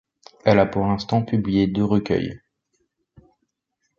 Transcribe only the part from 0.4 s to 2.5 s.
Elle a pour l'instant publié deux recueils.